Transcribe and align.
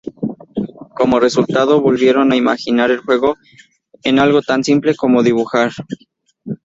Como 0.95 1.19
resultado, 1.19 1.79
volvieron 1.79 2.31
a 2.31 2.35
imaginar 2.35 2.89
el 2.89 2.97
juego 3.01 3.37
en 4.01 4.17
algo 4.17 4.41
tan 4.41 4.63
simple 4.63 4.95
como 4.95 5.21
dibujar. 5.21 5.69